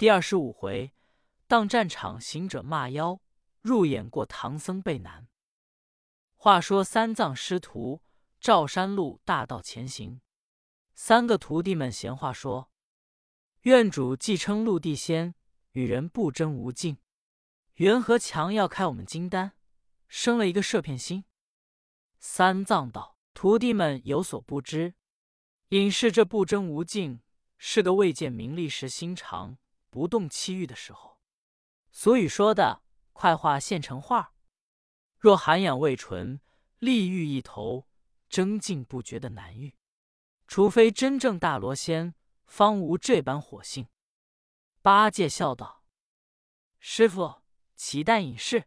[0.00, 0.94] 第二十五回，
[1.46, 3.20] 当战场行者骂妖，
[3.60, 5.28] 入眼过唐僧背难。
[6.36, 8.00] 话说三藏师徒
[8.40, 10.22] 照山路大道前行，
[10.94, 12.70] 三个徒弟们闲话说
[13.68, 15.34] ：“院主既称陆地仙，
[15.72, 16.96] 与人不争无尽，
[17.74, 19.52] 缘何强要开我们金丹，
[20.08, 21.26] 生了一个摄片心？”
[22.18, 24.94] 三藏道：“徒弟们有所不知，
[25.68, 27.20] 隐士这不争无尽，
[27.58, 29.58] 是个未见名利时心肠。”
[29.90, 31.20] 不动气欲的时候，
[31.90, 34.32] 俗语说的“快画现成画”，
[35.18, 36.40] 若涵养未纯，
[36.78, 37.88] 利欲一头，
[38.28, 39.76] 争竞不绝的难遇。
[40.46, 42.14] 除非真正大罗仙，
[42.44, 43.88] 方无这般火性。
[44.80, 45.84] 八戒笑道
[46.80, 47.42] ：“师傅，
[47.76, 48.64] 岂但隐士，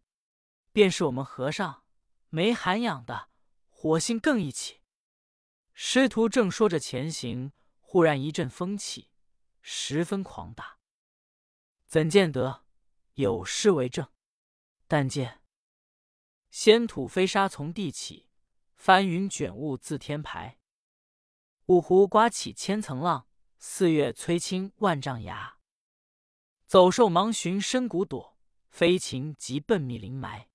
[0.72, 1.84] 便是我们和尚，
[2.30, 3.30] 没涵养的，
[3.70, 4.82] 火性更一起。”
[5.74, 9.10] 师徒正说着前行，忽然一阵风起，
[9.62, 10.78] 十分狂大。
[11.94, 12.66] 怎见得
[13.14, 14.08] 有诗为证？
[14.88, 15.44] 但见
[16.50, 18.32] 仙土飞沙从地起，
[18.74, 20.58] 翻云卷雾自天排。
[21.68, 23.28] 五湖刮起千层浪，
[23.60, 25.60] 四月摧青万丈崖。
[26.66, 28.40] 走兽忙寻深谷躲，
[28.72, 30.50] 飞禽急奔密林埋。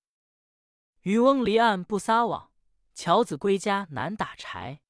[1.03, 2.51] 渔翁离岸不撒网，
[2.93, 4.81] 樵子归家难打柴。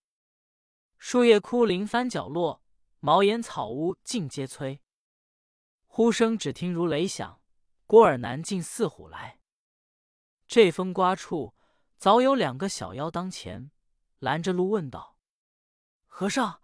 [0.98, 2.64] 树叶枯林翻角落，
[3.02, 4.80] 茅檐草屋尽皆摧。
[5.92, 7.42] 呼声只听如雷响，
[7.88, 9.40] 郭尔南进似虎来。
[10.48, 11.56] 这风刮处，
[11.98, 13.72] 早有两个小妖当前，
[14.20, 15.18] 拦着路问道
[16.06, 16.62] ：“和尚，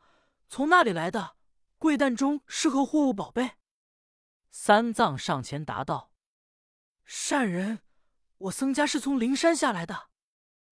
[0.48, 1.38] 从那里来的？
[1.80, 3.56] 贵担中是何货物宝贝？”
[4.52, 6.14] 三藏上前答道
[7.04, 7.82] ：“善人，
[8.38, 10.12] 我僧家是从灵山下来的，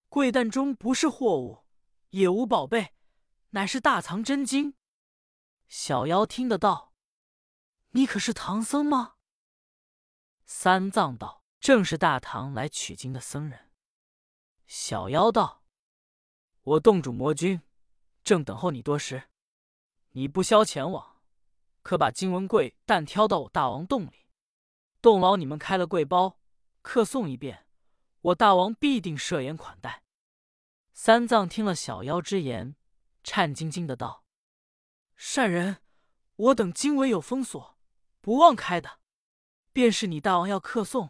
[0.08, 1.66] 贵担中不是货物，
[2.12, 2.94] 也无宝贝，
[3.50, 4.76] 乃是大藏真经。”
[5.68, 6.93] 小妖听得道。
[7.96, 9.18] 你可是唐僧吗？
[10.46, 13.72] 三藏道：“正是大唐来取经的僧人。”
[14.66, 15.64] 小妖道
[16.64, 17.62] ：“我洞主魔君
[18.24, 19.30] 正等候你多时，
[20.14, 21.22] 你不消前往，
[21.84, 24.26] 可把经文柜担挑到我大王洞里，
[25.00, 26.40] 洞老你们开了柜包，
[26.82, 27.68] 客送一遍，
[28.22, 30.04] 我大王必定设宴款待。”
[30.94, 32.76] 三藏听了小妖之言，
[33.24, 34.26] 颤兢兢的道
[35.16, 35.78] ：“善人，
[36.36, 37.72] 我等经文有封锁。”
[38.24, 39.02] 不忘开的，
[39.74, 41.10] 便是你大王要客送，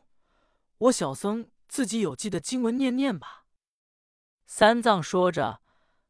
[0.80, 3.46] 我小僧自己有记的经文念念吧。
[4.48, 5.62] 三藏说着，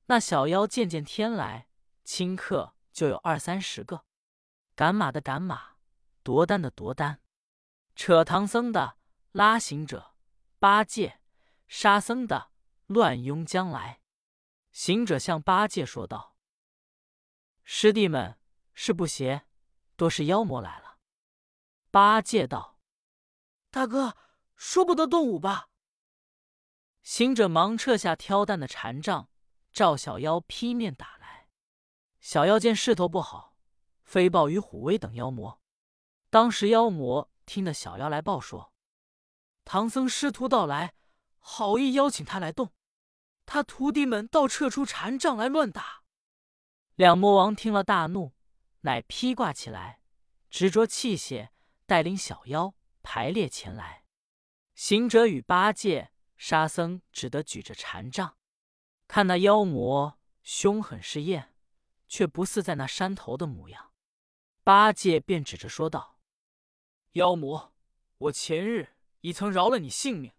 [0.05, 1.67] 那小妖渐渐天来，
[2.05, 4.05] 顷刻就有二三十个，
[4.75, 5.75] 赶马的赶马，
[6.23, 7.19] 夺丹的夺丹，
[7.97, 8.95] 扯唐僧的，
[9.33, 10.15] 拉行者，
[10.57, 11.19] 八戒、
[11.67, 12.51] 沙僧的，
[12.87, 13.99] 乱拥将来。
[14.71, 16.37] 行者向八戒说道
[17.65, 18.39] ：“师弟们
[18.73, 19.45] 是不邪，
[19.97, 20.91] 多是妖魔来了。”
[21.93, 22.79] 八戒道
[23.69, 24.17] ：“大哥，
[24.55, 25.69] 说不得动武吧？”
[27.03, 29.29] 行者忙撤下挑担的禅杖，
[29.71, 31.49] 照小妖劈面打来。
[32.19, 33.55] 小妖见势头不好，
[34.01, 35.61] 飞报与虎威等妖魔。
[36.31, 38.73] 当时妖魔听得小妖来报说，
[39.63, 40.95] 唐僧师徒到来，
[41.37, 42.73] 好意邀请他来动。
[43.45, 46.01] 他徒弟们倒撤出禅杖来乱打。
[46.95, 48.33] 两魔王听了大怒，
[48.79, 50.01] 乃披挂起来，
[50.49, 51.52] 执着器械。
[51.85, 54.05] 带领小妖排列前来，
[54.73, 58.37] 行者与八戒、沙僧只得举着禅杖，
[59.07, 61.53] 看那妖魔凶狠是焰，
[62.07, 63.91] 却不似在那山头的模样。
[64.63, 66.19] 八戒便指着说道
[67.13, 67.73] ：“妖魔，
[68.17, 70.31] 我前日已曾饶了你性命，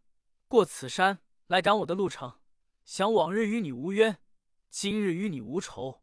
[0.48, 2.40] 过此山来赶我的路程，
[2.84, 4.18] 想往日与你无冤，
[4.70, 6.02] 今日与你无仇，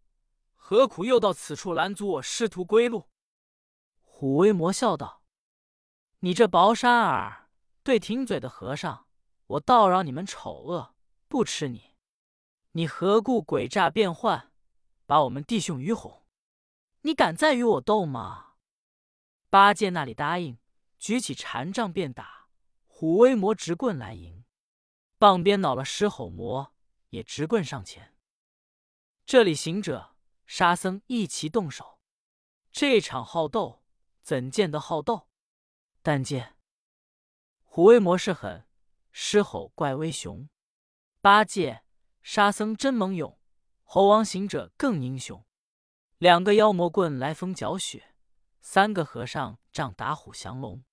[0.53, 3.09] 何苦又到此处拦阻我师徒归路？”
[4.02, 5.21] 虎威魔笑道。
[6.24, 7.50] 你这薄山儿
[7.82, 9.08] 对挺嘴的和尚，
[9.48, 10.94] 我倒饶你们丑恶，
[11.28, 11.96] 不吃你。
[12.74, 14.52] 你何故诡诈变幻，
[15.08, 16.24] 把我们弟兄愚哄？
[17.02, 18.54] 你敢再与我斗吗？
[19.50, 20.59] 八戒那里答应，
[21.00, 22.50] 举起禅杖便打。
[22.85, 24.46] 虎威魔直棍来迎，
[25.17, 26.72] 棒边恼了狮吼魔，
[27.09, 28.16] 也直棍上前。
[29.26, 30.16] 这里行者、
[30.46, 32.00] 沙僧一齐动手，
[32.72, 33.82] 这场好斗，
[34.22, 35.30] 怎见得好斗？
[36.03, 36.56] 但见
[37.64, 38.66] 虎威魔势狠，
[39.12, 40.50] 狮吼怪威雄，
[41.22, 41.84] 八戒、
[42.24, 43.40] 沙僧真猛勇，
[43.84, 45.46] 猴王行者更英雄。
[46.18, 48.16] 两个妖魔棍来风搅雪，
[48.62, 50.84] 三个和尚仗打虎降龙。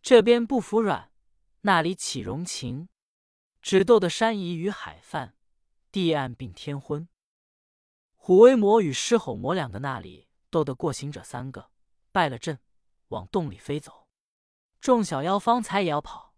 [0.00, 1.10] 这边不服软，
[1.62, 2.88] 那里起容情，
[3.60, 5.36] 只斗得山移与海泛，
[5.90, 7.08] 地暗并天昏。
[8.14, 11.70] 虎威魔与狮吼魔两个那里斗得过行者三个，
[12.12, 12.60] 败了阵。
[13.10, 14.05] 往洞里飞走。
[14.80, 16.34] 众小妖方才也要跑，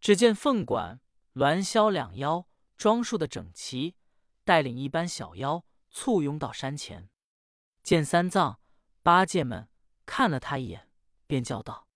[0.00, 1.00] 只见凤管、
[1.34, 3.96] 栾霄两妖装束的整齐，
[4.44, 7.10] 带领一班小妖簇拥到山前。
[7.82, 8.60] 见三藏、
[9.02, 9.68] 八戒们
[10.04, 10.90] 看了他一眼，
[11.26, 11.86] 便叫道：“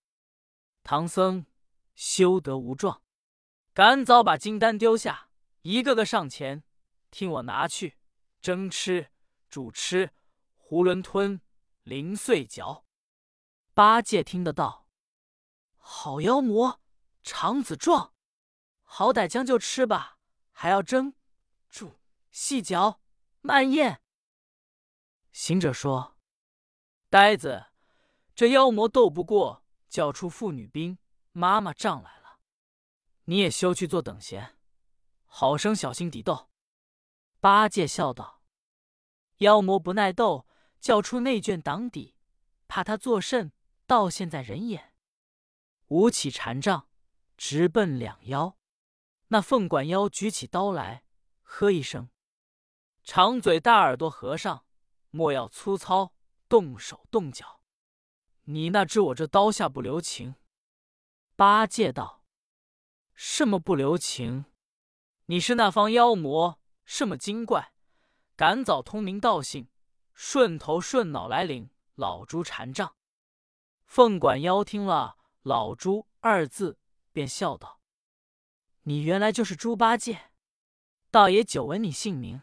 [0.85, 1.47] 唐僧，
[1.95, 3.03] 休得无状！
[3.73, 5.31] 赶早把金丹丢下，
[5.63, 6.63] 一个个上前，
[7.11, 7.97] 听我拿去
[8.43, 9.11] 蒸吃、
[9.49, 10.13] 煮吃、
[10.69, 11.41] 囫囵吞、
[11.83, 12.85] 零碎嚼。”
[13.75, 14.87] 八戒听得道
[15.93, 16.81] ：“好妖魔，
[17.25, 18.15] 肠子壮，
[18.85, 20.19] 好歹将就吃吧，
[20.53, 21.15] 还要蒸、
[21.69, 21.99] 煮、
[22.31, 23.01] 细嚼、
[23.41, 24.01] 慢咽。”
[25.33, 26.17] 行者说
[27.11, 27.67] ：“呆子，
[28.37, 30.97] 这妖魔斗不过，叫出妇女兵、
[31.33, 32.39] 妈妈仗来了，
[33.25, 34.57] 你也休去做等闲，
[35.27, 36.51] 好生小心抵斗。”
[37.41, 38.43] 八戒笑道
[39.39, 40.47] ：“妖魔不耐斗，
[40.81, 42.15] 叫出内眷挡底，
[42.69, 43.53] 怕他作甚？
[43.87, 44.90] 到现在人眼，
[45.91, 46.89] 舞起禅杖，
[47.37, 48.57] 直奔两妖。
[49.29, 51.05] 那凤管妖举起刀来，
[51.43, 52.11] 喝一声
[53.03, 54.65] ：‘长嘴大耳朵和尚！’”
[55.11, 56.15] 莫要粗糙，
[56.49, 57.61] 动手动脚。
[58.45, 60.37] 你那知我这刀下不留情？
[61.35, 62.25] 八戒道
[63.13, 64.45] ：“什么不留情？
[65.27, 67.73] 你是那方妖魔，什么精怪？
[68.37, 69.69] 赶早通名道姓，
[70.15, 72.95] 顺头顺脑来领老猪禅杖。”
[73.85, 76.79] 凤管妖听了“老猪”二字，
[77.13, 77.81] 便笑道
[78.85, 80.31] ：“你原来就是猪八戒，
[81.11, 82.43] 倒也久闻你姓名。”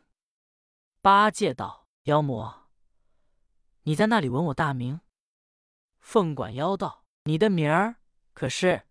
[1.01, 1.85] 八戒道。
[2.03, 2.69] 妖魔，
[3.81, 5.01] 你在那里闻我大名？
[5.99, 7.97] 凤管妖道：“你的名儿
[8.31, 8.87] 可是？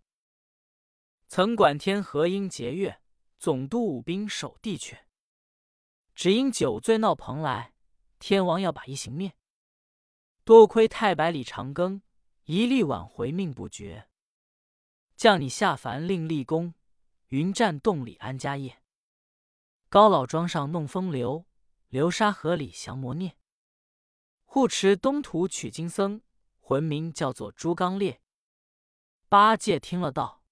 [1.27, 3.01] 曾管天河阴节月，
[3.39, 4.99] 总督武兵守地阙。
[6.15, 7.73] 只因酒醉闹蓬莱，
[8.19, 9.33] 天王要把一行灭。
[10.45, 12.03] 多亏太白李长庚
[12.47, 14.09] 一力挽回命不绝，
[15.17, 16.75] 降你下凡令立功，
[17.29, 18.83] 云栈洞里安家业，
[19.89, 21.47] 高老庄上弄风流。”
[21.89, 23.37] 流沙河里降魔孽，
[24.45, 26.21] 护持东土取经僧，
[26.59, 28.21] 魂名叫做朱刚烈。
[29.29, 30.43] 八戒听了道：“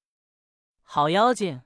[0.82, 1.62] 好妖精，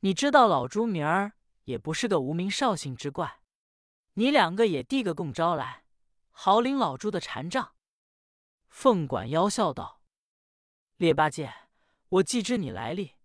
[0.00, 1.34] 你知道老朱名儿
[1.64, 3.40] 也不是个无名少姓之怪，
[4.14, 5.84] 你两个也递个供招来，
[6.30, 7.74] 好领老朱的禅杖。”
[8.68, 10.02] 凤管妖笑道
[10.96, 11.52] ：“列八戒，
[12.08, 13.16] 我既知你来历，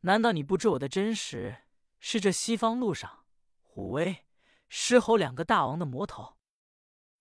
[0.00, 1.64] 难道你不知我的真实
[1.98, 3.24] 是这西方路上
[3.62, 4.24] 虎威？”
[4.74, 6.38] 狮吼两个大王的魔头，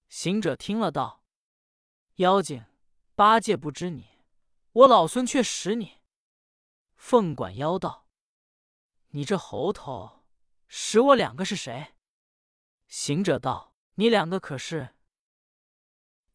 [0.07, 1.25] 行者听了道
[2.15, 2.65] ：“妖精，
[3.13, 4.07] 八戒不知你，
[4.71, 5.99] 我老孙却识你。”
[6.95, 8.07] 凤管妖道
[9.11, 10.23] ：“你这猴头，
[10.69, 11.93] 识我两个是谁？”
[12.87, 14.95] 行者道：“你两个可是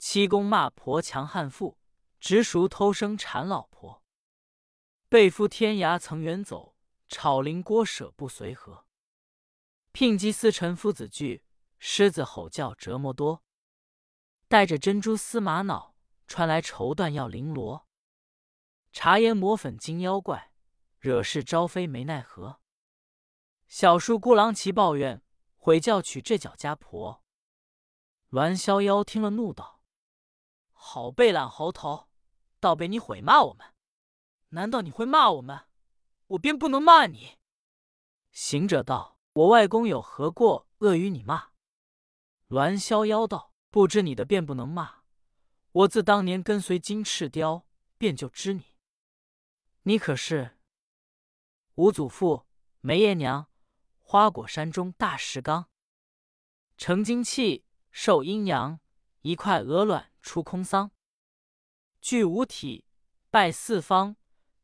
[0.09, 1.81] 七公骂婆强悍妇，
[2.21, 4.05] 直熟偷生缠老婆，
[5.09, 6.77] 背夫天涯曾远走，
[7.09, 8.87] 炒灵锅舍不随和。”
[9.91, 11.43] 聘姬司晨夫子惧，
[11.81, 13.43] 狮子吼叫折磨多。
[14.47, 15.97] 带着珍珠丝玛瑙，
[16.29, 17.89] 穿来绸缎要绫罗。
[18.93, 20.53] 茶颜抹粉金妖怪，
[21.01, 22.61] 惹事招非没奈何。
[23.67, 25.21] 小叔孤狼齐抱怨，
[25.57, 27.25] 悔教娶这脚家婆。
[28.29, 29.75] 栾逍遥听了怒道
[30.79, 32.09] ：“好背懒猴头，
[32.61, 33.67] 倒被你毁骂我们！
[34.51, 35.67] 难道你会骂我们，
[36.29, 37.39] 我便不能骂你？”
[38.31, 39.15] 行者道。
[39.37, 41.51] 我外公有何过恶与你骂？
[42.49, 45.03] 栾逍遥道：“不知你的便不能骂。
[45.73, 47.67] 我自当年跟随金翅雕，
[47.99, 48.79] 便就知你。
[49.83, 50.57] 你可是
[51.75, 52.47] 五祖父、
[52.81, 53.51] 梅爷娘、
[53.99, 55.69] 花果山中大石刚，
[56.79, 58.81] 成精气，受阴阳，
[59.27, 60.93] 一块鹅卵出空桑，
[62.01, 62.85] 具五体，
[63.29, 64.15] 拜四方，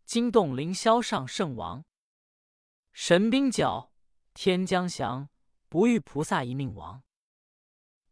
[0.05, 1.85] 惊动凌霄上圣王，
[2.93, 3.93] 神兵角。”
[4.35, 5.29] 天将降，
[5.69, 7.03] 不遇菩萨一命亡。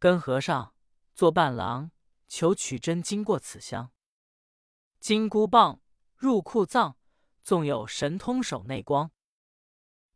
[0.01, 0.75] 跟和尚
[1.15, 1.93] 做伴郎，
[2.27, 3.93] 求取真经过此香。
[4.99, 5.81] 金箍棒
[6.17, 6.99] 入库藏，
[7.43, 9.13] 纵有神通手内光。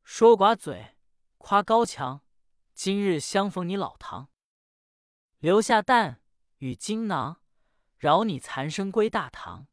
[0.02, 0.96] 说寡嘴，
[1.38, 2.22] 夸高强。
[2.74, 4.28] 今日相逢你老唐，
[5.38, 6.20] 留下蛋
[6.64, 7.42] 与金囊，
[7.98, 9.66] 饶你残生归大唐。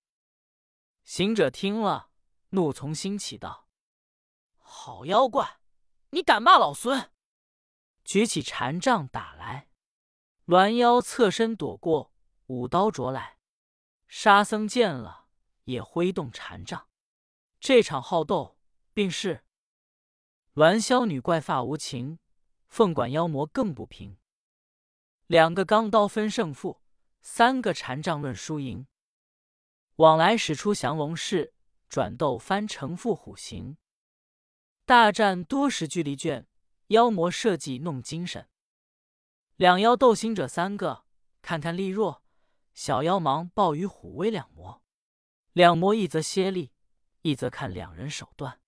[1.06, 2.10] 行者听了，
[2.50, 3.70] 怒从心起，道
[4.60, 5.62] ：“好妖怪！”
[6.12, 7.14] 你敢骂老孙！
[8.04, 9.70] 举起禅杖打来，
[10.48, 12.14] 栾妖侧身躲过，
[12.48, 13.38] 舞刀啄来。
[14.10, 15.30] 沙僧见了，
[15.64, 16.90] 也挥动禅杖。
[17.62, 18.58] 这场好斗，
[18.94, 19.46] 并是
[20.56, 22.20] 栾霄女怪发无情，
[22.68, 24.18] 凤管妖魔更不平。
[25.28, 26.81] 两个钢刀分胜负，
[27.22, 28.88] 三个禅杖论输赢。
[29.98, 31.54] 往来使出降龙式，
[31.88, 33.78] 转斗翻成覆虎形。
[34.86, 36.48] 大战多时距离卷，
[36.88, 38.50] 妖魔设计弄精神。
[39.56, 41.06] 两妖斗行者三个，
[41.42, 42.24] 看看力弱，
[42.74, 44.82] 小妖忙报与虎威两魔。
[45.54, 46.72] 两魔一则歇力，
[47.22, 48.60] 一则看两人手段，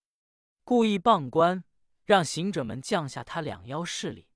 [0.64, 1.64] 故意傍观，
[2.06, 4.28] 让行者们降下他两妖势力，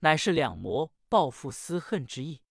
[0.00, 2.42] 乃是两魔报复私恨之意。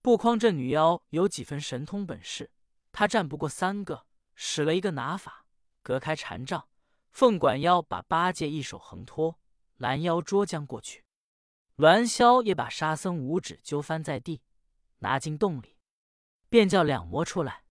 [0.00, 2.50] 不匡这女妖有几分神通本事，
[2.92, 5.44] 她战不过三个，使了一个拿法，
[5.82, 6.68] 隔开禅杖。
[7.10, 9.40] 凤管妖把八戒一手横拖，
[9.76, 11.04] 拦腰捉将过去。
[11.76, 14.42] 栾霄也把沙僧五指揪翻在地，
[14.98, 15.76] 拿进洞里，
[16.48, 17.64] 便叫两魔出来。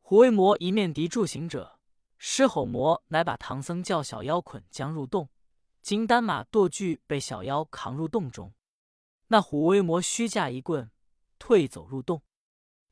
[0.00, 1.78] 虎威魔一面敌住行者，
[2.16, 5.28] 狮吼魔乃把唐僧叫小妖捆将入洞，
[5.82, 8.54] 金丹马堕具被小妖扛入洞中。
[9.28, 10.90] 那虎威魔虚架一棍，
[11.40, 12.22] 退走入洞。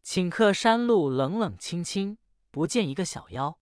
[0.02, 2.18] 顷刻山路冷冷清清，
[2.50, 3.60] 不见一个小妖。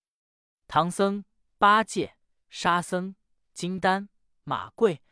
[0.66, 1.26] 唐僧、
[1.58, 2.16] 八戒、
[2.48, 3.14] 沙僧、
[3.52, 4.08] 金丹、
[4.44, 5.02] 马贵。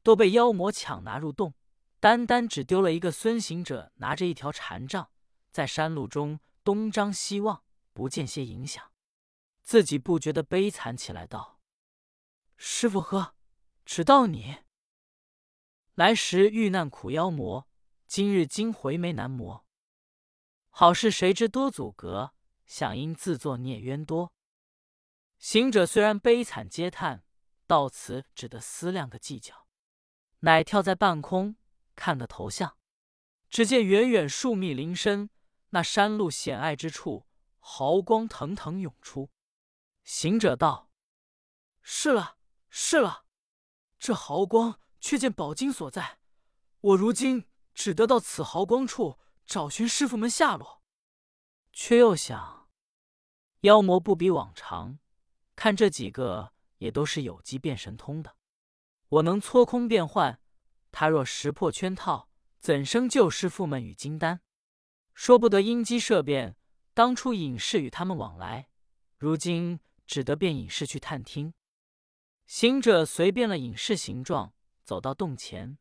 [0.00, 1.52] 都被妖魔抢拿入洞，
[2.00, 5.10] 单单只丢了一个孙行者，拿着一条禅杖，
[5.50, 8.90] 在山路中东张西望，不见些影响，
[9.60, 11.60] 自己不觉得悲惨起来，道
[12.56, 13.34] ：“师傅呵，
[13.84, 14.60] 只道你
[15.94, 17.67] 来时遇难苦妖魔，
[18.08, 19.66] 今日惊回眉难磨。
[20.70, 22.32] 好事谁知多阻隔，
[22.64, 24.32] 想因自作孽冤多。”
[25.38, 27.22] 行者虽然悲惨嗟叹，
[27.66, 29.68] 到此只得思量个计较。
[30.40, 31.56] 乃跳在半空，
[31.94, 32.78] 看个头像，
[33.50, 35.28] 只见远远树密林深，
[35.70, 37.26] 那山路险隘之处，
[37.58, 39.30] 毫光腾腾涌出。
[40.02, 40.90] 行者道
[41.82, 42.38] ：“是了，
[42.70, 43.26] 是了，
[43.98, 46.20] 这毫光却见宝金所在。
[46.80, 47.47] 我如今
[47.78, 50.82] 只得到此毫光处找寻师傅们下落。”
[51.72, 52.68] 却又想，
[53.60, 54.98] 妖魔不比往常，
[55.54, 58.34] 看这几个也都是有机变神通的。
[59.08, 60.40] 我能搓空变幻，
[60.90, 64.40] 他若识破圈套，怎生救师傅们与金丹？
[65.14, 66.56] 说不得因机设变，
[66.92, 68.68] 当初隐士与他们往来，
[69.18, 71.54] 如今只得变隐士去探听。
[72.44, 75.78] 行者随变了隐士形状，走到洞前，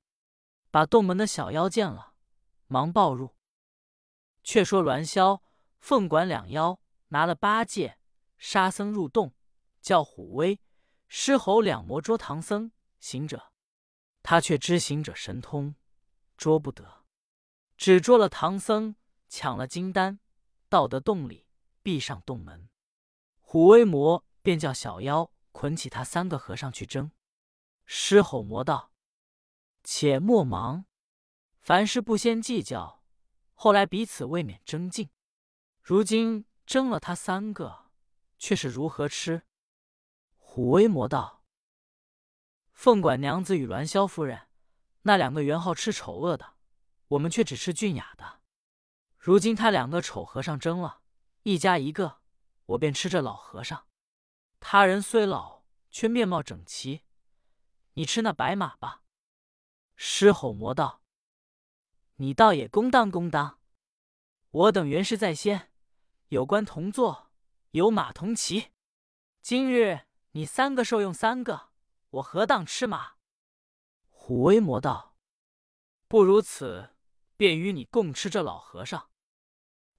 [0.69, 2.13] 把洞门的小妖见了，
[2.67, 3.36] 忙抱入。
[4.43, 5.41] 却说栾霄、
[5.79, 7.97] 凤管两妖拿了八戒、
[8.38, 9.33] 沙僧入洞，
[9.81, 10.59] 叫虎威、
[11.07, 12.71] 狮吼两魔捉唐僧。
[13.00, 13.51] 行者，
[14.24, 15.75] 他却知行者神通，
[16.36, 17.05] 捉不得，
[17.77, 18.95] 只捉了唐僧，
[19.29, 20.19] 抢了金丹，
[20.67, 21.45] 到得洞里，
[21.83, 22.69] 闭上洞门。
[23.39, 27.12] 虎威魔便叫小妖捆起他三个和尚去争。
[27.86, 28.91] 狮吼魔道
[29.89, 30.84] ：“且莫忙，
[31.62, 33.06] 凡事不先计较，
[33.53, 35.10] 后来彼此未免争竞。
[35.82, 37.89] 如今争了他三个，
[38.38, 39.44] 却是如何吃？”
[40.36, 41.41] 虎威魔道。
[42.74, 44.50] 凤管娘子与栾霄夫人，
[45.03, 46.56] 那两个原好吃丑恶的，
[47.08, 48.41] 我们却只吃俊雅的。
[49.17, 51.00] 如今他两个丑和尚争了，
[51.44, 52.20] 一家一个，
[52.65, 53.88] 我便吃这老和尚。
[54.60, 57.06] 他人虽老，却面貌整齐。
[57.94, 59.03] 你吃那白马吧。
[60.09, 61.03] 狮吼魔道
[62.15, 63.59] ：“你倒也公当公当。
[64.49, 65.69] 我等原是在先，
[66.29, 67.29] 有官同坐，
[67.71, 68.71] 有马同骑。
[69.41, 71.71] 今日你三个受用三个。”
[72.09, 73.15] 我何当吃马？
[74.09, 75.17] 虎威魔道
[76.07, 76.95] ：“不如此，
[77.35, 79.11] 便与你共吃这老和尚。”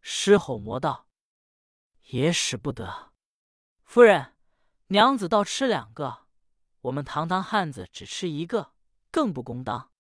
[0.00, 1.06] 狮吼魔道
[2.08, 3.12] ：“也使不得。
[3.84, 4.34] 夫人，
[4.86, 6.26] 娘子倒吃两个，
[6.80, 8.72] 我们堂堂汉子只吃一个，
[9.12, 9.92] 更不公当。”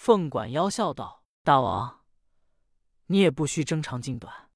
[0.00, 2.06] 凤管妖笑道：“大王，
[3.08, 4.50] 你也不需争长进短。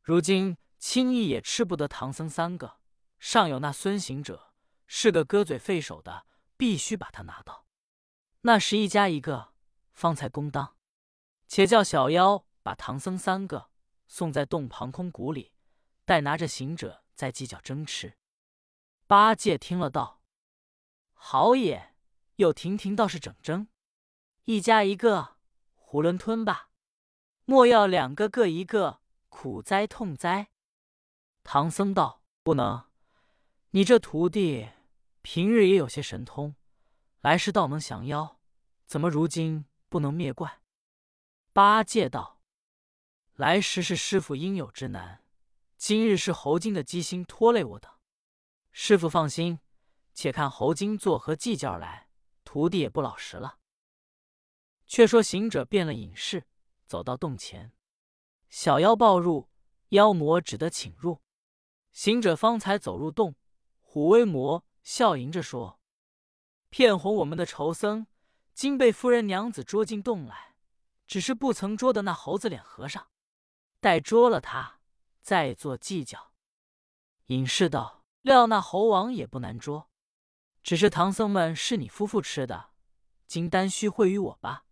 [0.00, 2.80] 如今轻易也吃不得唐僧三个，
[3.18, 4.54] 尚有那孙行者。”
[4.88, 7.66] 是个割嘴废手的，必须把他拿到。
[8.40, 9.52] 那时一家一个，
[9.92, 10.78] 方才公当。
[11.46, 13.70] 且叫小妖把唐僧三个
[14.08, 15.52] 送在洞旁空谷里，
[16.06, 18.16] 待拿着行者再计较争吃。
[19.06, 20.22] 八戒听了道
[21.12, 21.94] ：“好也，
[22.36, 23.68] 又亭亭倒是整争。
[24.44, 25.36] 一家一个，
[25.90, 26.70] 囫囵吞吧。
[27.44, 30.50] 莫要两个各一个，苦哉痛哉。”
[31.42, 32.84] 唐僧道：“不能，
[33.70, 34.70] 你这徒弟。”
[35.22, 36.56] 平日也有些神通，
[37.20, 38.40] 来世倒能降妖，
[38.86, 40.62] 怎么如今不能灭怪？
[41.52, 42.40] 八戒道
[43.36, 45.22] ：“来时是师傅应有之难，
[45.76, 47.92] 今日是猴精的机心拖累我等。
[48.72, 49.60] 师傅放心，
[50.14, 52.08] 且看猴精作何计较来，
[52.42, 53.58] 徒弟也不老实了。”
[54.90, 56.48] 却说行者变了隐士，
[56.84, 57.72] 走到洞前，
[58.48, 59.48] 小妖抱入，
[59.90, 61.22] 妖魔只得请入。
[61.92, 63.36] 行者方才走入洞，
[63.78, 65.78] 虎威魔笑迎着说
[66.70, 68.08] ：“骗哄我们的仇僧，
[68.52, 70.56] 今被夫人娘子捉进洞来，
[71.06, 73.06] 只是不曾捉的那猴子脸和尚。
[73.78, 74.80] 待捉了他，
[75.22, 76.32] 再做计较。”
[77.26, 79.88] 隐士道：“料那猴王也不难捉，
[80.64, 82.70] 只是唐僧们是你夫妇吃的，
[83.28, 84.64] 今丹须会于我吧。”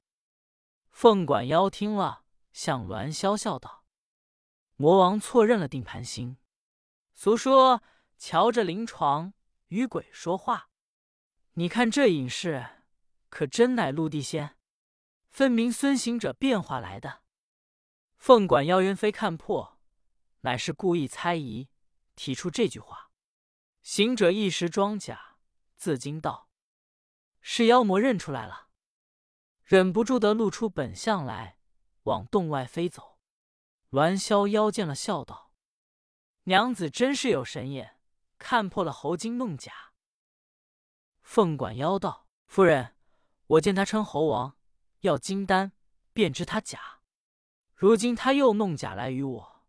[1.01, 3.85] 凤管妖听了，向栾霄笑道
[4.75, 6.39] ：“魔王错认了定盘星。”
[7.15, 7.85] 俗说
[8.19, 9.33] ：“瞧着灵床
[9.69, 10.71] 与鬼说话。”
[11.55, 12.83] 你看这隐士，
[13.29, 14.57] 可真乃陆地仙，
[15.29, 17.23] 分明孙行者变化来的。
[18.17, 19.79] 凤管妖元非看破，
[20.41, 21.69] 乃是故意猜疑，
[22.17, 23.13] 提出这句话。
[23.83, 25.37] 行者一时装假，
[25.77, 26.51] 自惊道
[27.41, 28.68] ：“是妖魔认出来了，
[29.69, 31.59] 忍不住的露出本相来，
[32.05, 33.19] 往洞外飞走。”
[33.93, 35.53] 栾霄妖见了，笑道。
[36.45, 38.01] 娘子真是有神眼，
[38.39, 39.93] 看破了猴精弄假。
[41.21, 42.97] 凤管妖道：“夫人，
[43.47, 44.57] 我见他称猴王，
[45.01, 45.73] 要金丹，
[46.15, 47.03] 便知他假。
[47.75, 49.67] 如今他又弄假来与我，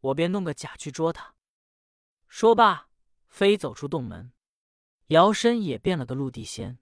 [0.00, 1.34] 我便弄个假去捉他。”
[2.26, 2.88] 说罢，
[3.28, 4.32] 飞走出洞门，
[5.08, 6.78] 摇身也变了个陆地仙。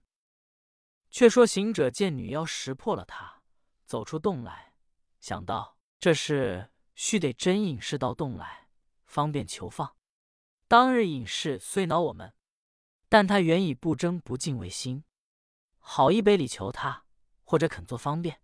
[1.11, 3.43] 却说行者见女妖识破了他，
[3.85, 4.73] 走出洞来，
[5.19, 8.61] 想到这事须得真隐士到洞来。
[9.05, 9.97] 方便求放。
[10.69, 12.33] 当日隐士虽恼我们，
[13.09, 15.03] 但他原以不争不敬为心，
[15.79, 17.03] 好一杯里求他，
[17.43, 18.39] 或者肯做方便。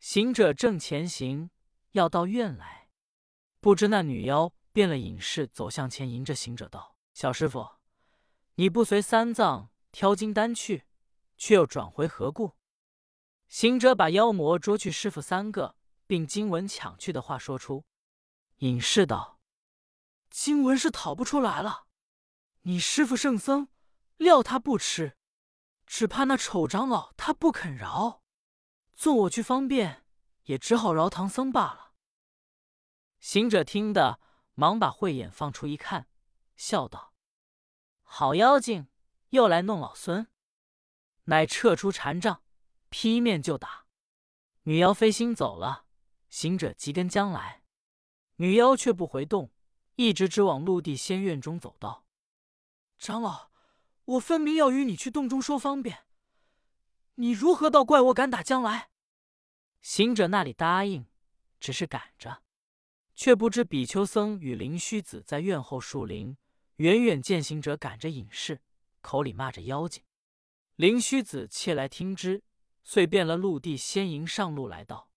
[0.00, 1.50] 行者正前行，
[1.92, 2.90] 要到院来，
[3.60, 7.76] 不知那女妖变了隐士，走向前迎着行者道：“小师傅，
[8.56, 10.87] 你不随三藏挑金丹去，
[11.38, 12.58] 却又转回何故？”
[13.48, 15.76] 行者把妖魔捉去师傅三个，
[16.06, 17.86] 并经文抢去的话说出。
[18.58, 19.40] 隐士道。
[20.28, 21.86] 经文是讨不出来了，
[22.62, 23.68] 你师傅圣僧
[24.18, 25.16] 料他不吃，
[25.86, 28.22] 只怕那丑长老他不肯饶，
[28.92, 30.04] 纵我去方便，
[30.42, 31.94] 也只好饶唐僧罢了。
[33.18, 34.20] 行者听得，
[34.52, 36.08] 忙把慧眼放出一看，
[36.54, 37.14] 笑道
[38.04, 38.88] ：“好妖精，
[39.30, 40.28] 又来弄老孙！”
[41.28, 42.42] 乃撤出禅杖，
[42.88, 43.84] 劈面就打。
[44.62, 45.84] 女妖飞心走了，
[46.30, 47.62] 行者急跟将来，
[48.36, 49.50] 女妖却不回洞。
[49.96, 52.06] 一直直往陆地仙院中走道。
[52.98, 53.50] 长老，
[54.04, 56.04] 我分明要与你去洞中说方便，
[57.16, 58.90] 你如何倒怪我敢打将来？
[59.82, 61.06] 行者那里答应，
[61.58, 62.42] 只是赶着，
[63.14, 66.36] 却不知比丘僧与灵虚子在院后树林，
[66.76, 68.62] 远远见行者赶着隐士，
[69.00, 70.02] 口里骂着妖精。
[70.78, 72.44] 灵虚子窃来听之，
[72.84, 75.10] 遂变了陆地仙迎上路来道：“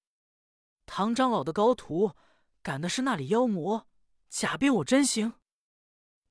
[0.88, 2.16] 唐长老的高徒
[2.64, 3.88] 赶的是那里妖魔。”
[4.28, 5.34] 假变我真形，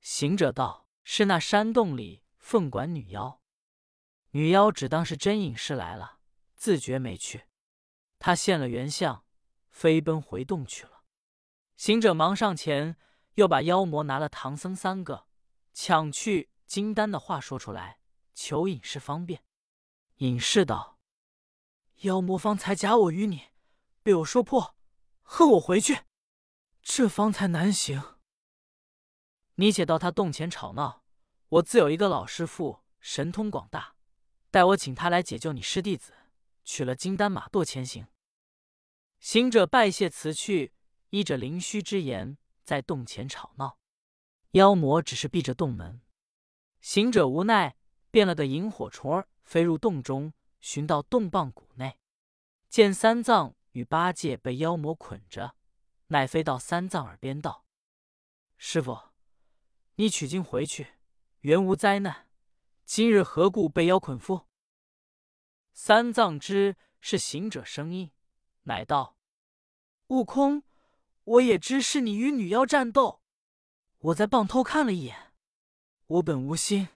[0.01, 3.41] 行者道：“是那山洞里凤管女妖。”
[4.35, 6.19] 女妖只当是真隐士来了，
[6.57, 7.45] 自觉没趣。
[8.19, 9.25] 他现了原相，
[9.69, 11.05] 飞奔回洞去了。
[11.77, 12.97] 行者忙上前，
[13.35, 15.29] 又把妖魔拿了唐僧三个，
[15.73, 18.00] 抢去金丹的话说出来，
[18.43, 19.45] 求隐士方便。
[20.17, 20.99] 隐士道
[22.01, 23.49] ：“妖魔方才假我与你，
[24.03, 24.75] 被我说破，
[25.21, 26.05] 恨我回去。”
[26.81, 28.17] 这方才难行。
[29.57, 31.05] 你且到他洞前吵闹，
[31.49, 33.95] 我自有一个老师傅，神通广大，
[34.51, 36.15] 待我请他来解救你师弟子，
[36.65, 38.07] 取了金丹马舵前行。
[39.19, 40.73] 行者拜谢辞去，
[41.11, 43.79] 依着灵虚之言，在洞前吵闹。
[44.53, 46.01] 妖魔只是闭着洞门，
[46.81, 47.77] 行者无奈，
[48.11, 51.99] 变了个萤火虫儿，飞入洞中，寻到洞蚌谷内，
[52.69, 55.55] 见三藏与八戒被妖魔捆着。
[56.09, 57.65] 乃飞到三藏耳边道
[58.59, 58.99] ：“师傅，
[59.95, 60.89] 你取经回去，
[61.43, 62.29] 原无灾难。
[62.85, 64.47] 今日何故被妖捆缚？”
[65.73, 68.11] 三藏知是行者声音，
[68.65, 69.17] 乃道
[70.09, 70.65] ：“悟空，
[71.23, 73.23] 我也知是你与女妖战斗。
[73.99, 75.33] 我在棒偷看了一眼，
[76.07, 76.89] 我本无心，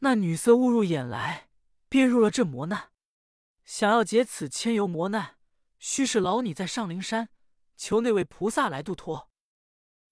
[0.00, 1.48] 那女色误入眼来，
[1.88, 2.90] 便入了这磨难。
[3.64, 5.36] 想要解此千由磨难，
[5.78, 7.30] 须是劳你在上灵山。”
[7.76, 9.30] 求那位菩萨来度脱。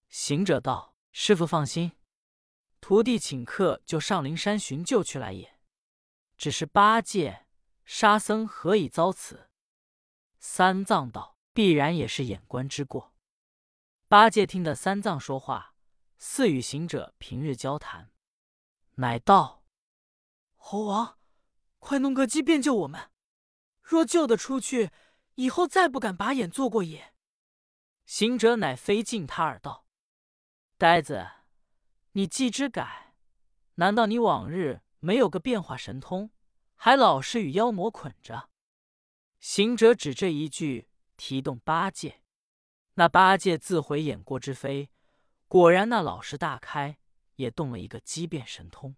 [0.07, 1.91] 行者道：“师傅放心，
[2.81, 5.59] 徒弟请客就上灵山寻救去来也。
[6.35, 7.45] 只是八戒、
[7.85, 9.51] 沙僧何以遭此？”
[10.39, 13.13] 三藏道：“必然也是眼观之过。”
[14.09, 15.75] 八戒听得三藏说话，
[16.17, 18.11] 似与行者平日交谈，
[18.95, 19.58] 乃道
[20.61, 21.17] ：“猴王，
[21.79, 23.09] 快弄个机变救我们！
[23.81, 24.91] 若救得出去，
[25.35, 27.15] 以后再不敢把眼做过也。”
[28.05, 29.87] 行者乃飞进他耳道
[30.77, 31.27] ：“呆子，
[32.11, 33.15] 你既知改，
[33.75, 36.29] 难道你往日没有个变化神通，
[36.75, 38.49] 还老是与妖魔捆着？”
[39.39, 42.21] 行者只这一句，提动八戒，
[42.95, 44.91] 那八戒自回眼过之飞，
[45.47, 46.99] 果然那老实大开，
[47.37, 48.95] 也动了一个机变神通。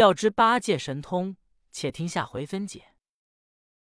[0.00, 1.36] 要知八戒神通，
[1.70, 2.89] 且听下回分解。